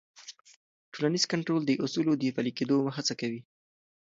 ټولنیز 0.93 1.23
کنټرول 1.33 1.61
د 1.65 1.71
اصولو 1.83 2.11
د 2.17 2.23
پلي 2.35 2.51
کېدو 2.57 2.77
هڅه 2.95 3.13
کوي. 3.21 3.41